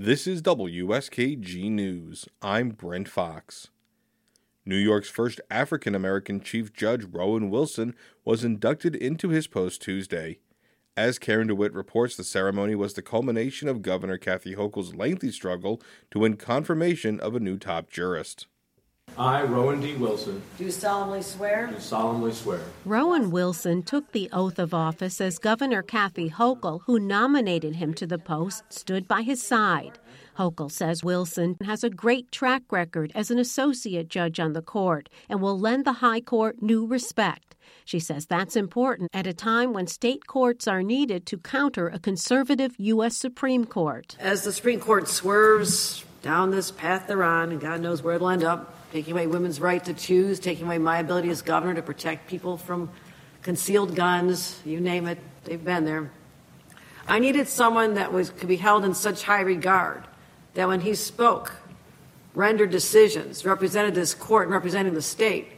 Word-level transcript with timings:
This 0.00 0.28
is 0.28 0.42
WSKG 0.42 1.68
News. 1.72 2.28
I'm 2.40 2.68
Brent 2.68 3.08
Fox. 3.08 3.70
New 4.64 4.76
York's 4.76 5.10
first 5.10 5.40
African 5.50 5.92
American 5.92 6.40
Chief 6.40 6.72
Judge 6.72 7.02
Rowan 7.02 7.50
Wilson 7.50 7.96
was 8.24 8.44
inducted 8.44 8.94
into 8.94 9.30
his 9.30 9.48
post 9.48 9.82
Tuesday. 9.82 10.38
As 10.96 11.18
Karen 11.18 11.48
DeWitt 11.48 11.72
reports, 11.74 12.14
the 12.16 12.22
ceremony 12.22 12.76
was 12.76 12.94
the 12.94 13.02
culmination 13.02 13.66
of 13.66 13.82
Governor 13.82 14.18
Kathy 14.18 14.54
Hochul's 14.54 14.94
lengthy 14.94 15.32
struggle 15.32 15.82
to 16.12 16.20
win 16.20 16.36
confirmation 16.36 17.18
of 17.18 17.34
a 17.34 17.40
new 17.40 17.58
top 17.58 17.90
jurist. 17.90 18.46
I, 19.16 19.42
Rowan 19.42 19.80
D. 19.80 19.94
Wilson, 19.96 20.42
do 20.58 20.70
solemnly 20.70 21.22
swear. 21.22 21.66
do 21.66 21.80
solemnly 21.80 22.32
swear. 22.32 22.60
Rowan 22.84 23.30
Wilson 23.30 23.82
took 23.82 24.12
the 24.12 24.28
oath 24.32 24.58
of 24.58 24.74
office 24.74 25.20
as 25.20 25.38
Governor 25.38 25.82
Kathy 25.82 26.30
Hochul, 26.30 26.82
who 26.86 27.00
nominated 27.00 27.76
him 27.76 27.94
to 27.94 28.06
the 28.06 28.18
post, 28.18 28.64
stood 28.68 29.08
by 29.08 29.22
his 29.22 29.42
side. 29.42 29.98
Hochul 30.38 30.70
says 30.70 31.02
Wilson 31.02 31.56
has 31.64 31.82
a 31.82 31.90
great 31.90 32.30
track 32.30 32.62
record 32.70 33.10
as 33.14 33.30
an 33.32 33.40
associate 33.40 34.08
judge 34.08 34.38
on 34.38 34.52
the 34.52 34.62
court 34.62 35.08
and 35.28 35.42
will 35.42 35.58
lend 35.58 35.84
the 35.84 35.94
High 35.94 36.20
Court 36.20 36.62
new 36.62 36.86
respect. 36.86 37.56
She 37.84 37.98
says 37.98 38.26
that's 38.26 38.54
important 38.54 39.10
at 39.12 39.26
a 39.26 39.34
time 39.34 39.72
when 39.72 39.88
state 39.88 40.28
courts 40.28 40.68
are 40.68 40.82
needed 40.82 41.26
to 41.26 41.38
counter 41.38 41.88
a 41.88 41.98
conservative 41.98 42.76
U.S. 42.78 43.16
Supreme 43.16 43.64
Court. 43.64 44.16
As 44.20 44.44
the 44.44 44.52
Supreme 44.52 44.78
Court 44.78 45.08
swerves 45.08 46.04
down 46.22 46.50
this 46.52 46.70
path 46.70 47.06
they're 47.08 47.24
on, 47.24 47.50
and 47.50 47.60
God 47.60 47.80
knows 47.80 48.02
where 48.02 48.14
it'll 48.14 48.28
end 48.28 48.44
up, 48.44 48.74
taking 48.92 49.12
away 49.12 49.26
women's 49.26 49.60
right 49.60 49.84
to 49.84 49.94
choose, 49.94 50.40
taking 50.40 50.66
away 50.66 50.78
my 50.78 50.98
ability 50.98 51.30
as 51.30 51.42
governor 51.42 51.74
to 51.74 51.82
protect 51.82 52.28
people 52.28 52.56
from 52.56 52.90
concealed 53.42 53.94
guns, 53.94 54.60
you 54.64 54.80
name 54.80 55.06
it, 55.06 55.18
they've 55.44 55.64
been 55.64 55.84
there. 55.84 56.10
I 57.06 57.18
needed 57.18 57.48
someone 57.48 57.94
that 57.94 58.12
was 58.12 58.30
could 58.30 58.48
be 58.48 58.56
held 58.56 58.84
in 58.84 58.94
such 58.94 59.22
high 59.22 59.40
regard 59.40 60.04
that 60.54 60.68
when 60.68 60.80
he 60.80 60.94
spoke, 60.94 61.54
rendered 62.34 62.70
decisions, 62.70 63.44
represented 63.44 63.94
this 63.94 64.14
court 64.14 64.44
and 64.44 64.52
represented 64.52 64.94
the 64.94 65.02
state, 65.02 65.48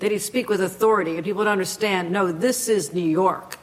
that 0.00 0.10
he'd 0.10 0.18
speak 0.18 0.48
with 0.48 0.60
authority 0.60 1.16
and 1.16 1.24
people 1.24 1.38
would 1.38 1.48
understand, 1.48 2.10
no, 2.10 2.32
this 2.32 2.68
is 2.68 2.92
New 2.92 3.08
York. 3.08 3.56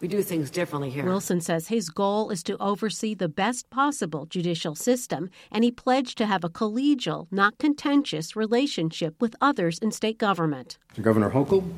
We 0.00 0.06
do 0.06 0.22
things 0.22 0.50
differently 0.50 0.90
here. 0.90 1.04
Wilson 1.04 1.40
says 1.40 1.68
his 1.68 1.90
goal 1.90 2.30
is 2.30 2.44
to 2.44 2.56
oversee 2.58 3.14
the 3.14 3.28
best 3.28 3.68
possible 3.68 4.26
judicial 4.26 4.76
system, 4.76 5.28
and 5.50 5.64
he 5.64 5.72
pledged 5.72 6.16
to 6.18 6.26
have 6.26 6.44
a 6.44 6.48
collegial, 6.48 7.26
not 7.32 7.58
contentious 7.58 8.36
relationship 8.36 9.20
with 9.20 9.34
others 9.40 9.78
in 9.78 9.90
state 9.90 10.18
government. 10.18 10.78
To 10.94 11.00
Governor 11.00 11.30
Hochul 11.30 11.68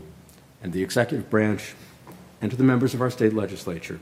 and 0.62 0.74
the 0.74 0.82
executive 0.82 1.30
branch 1.30 1.74
and 2.42 2.50
to 2.50 2.56
the 2.58 2.64
members 2.64 2.92
of 2.92 3.00
our 3.00 3.10
state 3.10 3.32
legislature, 3.32 4.00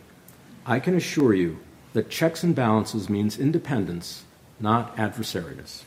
I 0.67 0.81
can 0.81 0.97
assure 0.97 1.33
you 1.33 1.61
that 1.93 2.11
checks 2.11 2.43
and 2.43 2.57
balances 2.57 3.09
means 3.09 3.39
independence, 3.39 4.25
not 4.59 4.97
adversariness 4.97 5.85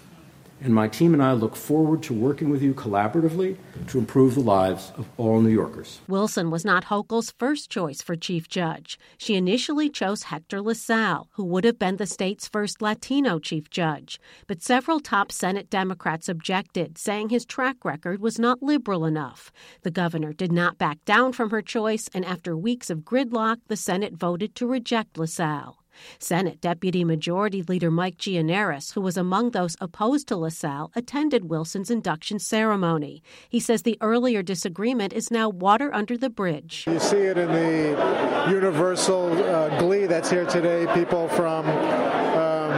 and 0.61 0.73
my 0.73 0.87
team 0.87 1.13
and 1.13 1.23
I 1.23 1.33
look 1.33 1.55
forward 1.55 2.03
to 2.03 2.13
working 2.13 2.49
with 2.49 2.61
you 2.61 2.73
collaboratively 2.73 3.57
to 3.87 3.97
improve 3.97 4.35
the 4.35 4.41
lives 4.41 4.91
of 4.95 5.07
all 5.17 5.41
New 5.41 5.49
Yorkers. 5.49 5.99
Wilson 6.07 6.51
was 6.51 6.63
not 6.63 6.85
Hochul's 6.85 7.31
first 7.31 7.69
choice 7.69 8.01
for 8.01 8.15
chief 8.15 8.47
judge. 8.47 8.99
She 9.17 9.35
initially 9.35 9.89
chose 9.89 10.23
Hector 10.23 10.61
LaSalle, 10.61 11.29
who 11.33 11.43
would 11.45 11.63
have 11.63 11.79
been 11.79 11.97
the 11.97 12.05
state's 12.05 12.47
first 12.47 12.81
Latino 12.81 13.39
chief 13.39 13.69
judge. 13.69 14.19
But 14.47 14.61
several 14.61 14.99
top 14.99 15.31
Senate 15.31 15.69
Democrats 15.69 16.29
objected, 16.29 16.97
saying 16.97 17.29
his 17.29 17.45
track 17.45 17.83
record 17.83 18.21
was 18.21 18.37
not 18.37 18.61
liberal 18.61 19.05
enough. 19.05 19.51
The 19.81 19.91
governor 19.91 20.31
did 20.31 20.51
not 20.51 20.77
back 20.77 21.03
down 21.05 21.33
from 21.33 21.49
her 21.49 21.61
choice, 21.61 22.07
and 22.13 22.23
after 22.23 22.55
weeks 22.55 22.89
of 22.89 22.99
gridlock, 22.99 23.57
the 23.67 23.75
Senate 23.75 24.13
voted 24.13 24.55
to 24.55 24.67
reject 24.67 25.17
LaSalle. 25.17 25.80
Senate 26.19 26.61
Deputy 26.61 27.03
Majority 27.03 27.63
Leader 27.63 27.91
Mike 27.91 28.17
Gianaris, 28.17 28.93
who 28.93 29.01
was 29.01 29.17
among 29.17 29.51
those 29.51 29.75
opposed 29.81 30.27
to 30.27 30.35
LaSalle, 30.35 30.91
attended 30.95 31.49
Wilson's 31.49 31.91
induction 31.91 32.39
ceremony. 32.39 33.23
He 33.49 33.59
says 33.59 33.83
the 33.83 33.97
earlier 34.01 34.41
disagreement 34.43 35.13
is 35.13 35.31
now 35.31 35.49
water 35.49 35.93
under 35.93 36.17
the 36.17 36.29
bridge. 36.29 36.85
You 36.87 36.99
see 36.99 37.17
it 37.17 37.37
in 37.37 37.51
the 37.51 38.49
universal 38.49 39.31
uh, 39.43 39.79
glee 39.79 40.05
that's 40.05 40.29
here 40.29 40.45
today. 40.45 40.87
People 40.93 41.27
from 41.29 41.65
um, 41.67 42.71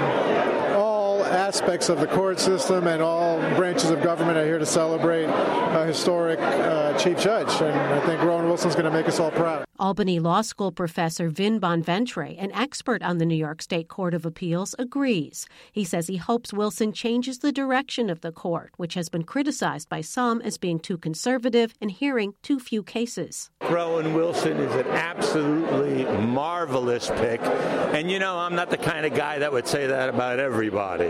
aspects 1.33 1.89
of 1.89 1.99
the 1.99 2.07
court 2.07 2.39
system 2.39 2.87
and 2.87 3.01
all 3.01 3.39
branches 3.55 3.89
of 3.89 4.01
government 4.01 4.37
are 4.37 4.45
here 4.45 4.59
to 4.59 4.65
celebrate 4.65 5.25
a 5.25 5.85
historic 5.85 6.39
uh, 6.39 6.97
chief 6.97 7.19
judge. 7.19 7.49
And 7.61 7.75
I 7.75 8.05
think 8.05 8.21
Rowan 8.21 8.45
Wilson's 8.45 8.75
going 8.75 8.85
to 8.85 8.91
make 8.91 9.07
us 9.07 9.19
all 9.19 9.31
proud. 9.31 9.65
Albany 9.79 10.19
Law 10.19 10.41
School 10.41 10.71
professor 10.71 11.29
Vin 11.29 11.59
Bonventre, 11.59 12.35
an 12.41 12.51
expert 12.53 13.01
on 13.01 13.17
the 13.17 13.25
New 13.25 13.35
York 13.35 13.61
State 13.61 13.87
Court 13.87 14.13
of 14.13 14.25
Appeals, 14.25 14.75
agrees. 14.77 15.47
He 15.71 15.83
says 15.83 16.07
he 16.07 16.17
hopes 16.17 16.53
Wilson 16.53 16.93
changes 16.93 17.39
the 17.39 17.51
direction 17.51 18.09
of 18.09 18.21
the 18.21 18.31
court, 18.31 18.71
which 18.77 18.93
has 18.93 19.09
been 19.09 19.23
criticized 19.23 19.89
by 19.89 20.01
some 20.01 20.41
as 20.41 20.57
being 20.57 20.79
too 20.79 20.97
conservative 20.97 21.73
and 21.81 21.91
hearing 21.91 22.35
too 22.43 22.59
few 22.59 22.83
cases. 22.83 23.49
Rowan 23.69 24.13
Wilson 24.13 24.57
is 24.57 24.73
an 24.75 24.87
absolutely 24.87 26.05
marvelous 26.27 27.09
pick. 27.09 27.41
And 27.41 28.11
you 28.11 28.19
know, 28.19 28.37
I'm 28.37 28.55
not 28.55 28.69
the 28.69 28.77
kind 28.77 29.05
of 29.05 29.15
guy 29.15 29.39
that 29.39 29.51
would 29.51 29.67
say 29.67 29.87
that 29.87 30.07
about 30.09 30.39
everybody. 30.39 31.09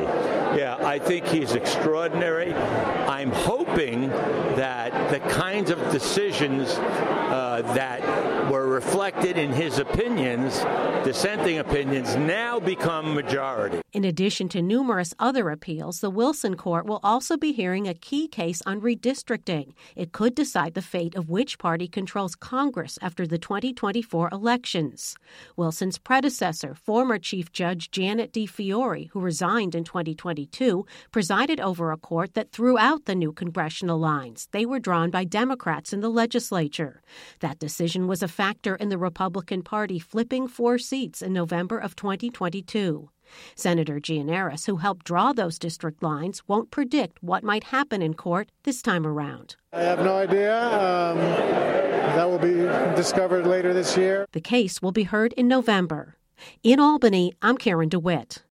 Yeah, 0.58 0.78
I 0.82 1.00
think 1.00 1.26
he's 1.26 1.54
extraordinary. 1.54 2.54
I'm 2.54 3.32
hoping 3.32 4.10
that 4.10 5.12
the 5.12 5.20
kinds 5.20 5.72
of 5.72 5.80
decisions 5.92 6.70
uh, 6.70 7.62
that 7.74 8.52
were 8.52 8.68
reflected 8.68 9.38
in 9.38 9.52
his 9.52 9.80
opinions, 9.80 10.60
dissenting 11.04 11.58
opinions, 11.58 12.16
now 12.16 12.60
become 12.60 13.16
majority. 13.16 13.82
In 13.94 14.06
addition 14.06 14.50
to 14.50 14.62
numerous 14.62 15.14
other 15.20 15.50
appeals, 15.50 16.00
the 16.00 16.10
Wilson 16.10 16.56
Court 16.56 16.86
will 16.86 17.00
also 17.04 17.38
be 17.38 17.52
hearing 17.52 17.88
a 17.88 17.94
key 17.94 18.28
case 18.28 18.62
on 18.66 18.82
redistricting. 18.82 19.74
It 19.96 20.12
could 20.12 20.36
decide 20.36 20.74
the 20.74 20.82
fate 20.82 21.16
of 21.16 21.30
which 21.30 21.58
party 21.58 21.88
controls 21.88 22.36
Congress 22.36 23.00
after 23.02 23.26
the 23.26 23.38
2024 23.38 24.30
elections. 24.32 25.16
Wilson's 25.56 25.98
predecessor, 25.98 26.76
former 26.76 27.18
Chief 27.18 27.52
Judge 27.52 27.90
Janet 27.92 28.32
D. 28.32 28.44
Who 28.46 29.20
resigned 29.20 29.74
in 29.74 29.84
2022, 29.94 30.88
presided 31.12 31.60
over 31.60 31.92
a 31.92 31.98
court 31.98 32.34
that 32.34 32.52
threw 32.52 32.80
out 32.80 33.06
the 33.06 33.14
new 33.14 33.32
congressional 33.32 34.00
lines. 34.00 34.48
They 34.52 34.66
were 34.66 34.80
drawn 34.80 35.12
by 35.12 35.24
Democrats 35.24 35.94
in 35.94 36.02
the 36.02 36.10
legislature. 36.10 37.04
That 37.42 37.60
decision 37.60 38.08
was 38.08 38.24
a 38.24 38.28
factor 38.28 38.76
in 38.76 38.90
the 38.90 38.98
Republican 38.98 39.62
Party 39.62 40.00
flipping 40.00 40.48
four 40.48 40.80
seats 40.80 41.22
in 41.22 41.32
November 41.32 41.78
of 41.78 41.96
2022. 41.96 43.12
Senator 43.56 44.00
Gianaris, 44.00 44.66
who 44.66 44.78
helped 44.78 45.06
draw 45.06 45.32
those 45.32 45.60
district 45.60 46.02
lines, 46.02 46.42
won't 46.48 46.72
predict 46.72 47.22
what 47.22 47.44
might 47.44 47.66
happen 47.66 48.02
in 48.02 48.16
court 48.16 48.52
this 48.64 48.82
time 48.82 49.06
around. 49.06 49.56
I 49.72 49.84
have 49.84 50.00
no 50.00 50.16
idea. 50.18 50.58
Um, 50.58 51.18
that 51.18 52.30
will 52.30 52.40
be 52.40 52.54
discovered 52.96 53.46
later 53.46 53.74
this 53.74 53.96
year. 53.96 54.26
The 54.32 54.42
case 54.42 54.82
will 54.82 54.92
be 54.92 55.04
heard 55.04 55.34
in 55.34 55.48
November. 55.48 56.18
In 56.64 56.80
Albany, 56.80 57.34
I'm 57.42 57.58
Karen 57.58 57.90
DeWitt. 57.90 58.44